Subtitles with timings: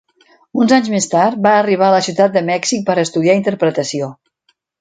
[0.63, 4.13] Uns anys més tard, va arribar a la ciutat de Mèxic per estudiar interpretació.